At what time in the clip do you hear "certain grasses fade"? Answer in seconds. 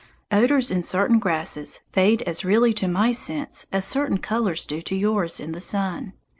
0.81-2.23